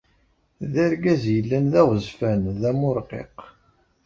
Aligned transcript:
D 0.71 0.75
argaz 0.85 1.23
yellan 1.33 1.65
d 1.71 1.73
aɣezfan, 1.81 2.41
d 2.61 2.63
amurqiq. 2.69 3.37